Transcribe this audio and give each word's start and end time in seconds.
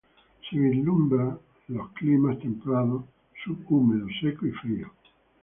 Se 0.49 0.57
vislumbra 0.57 1.37
los 1.67 1.91
climas 1.91 2.39
templado 2.39 3.07
subhúmedo, 3.43 4.07
seco 4.19 4.47
y 4.47 4.51
frío. 4.53 4.91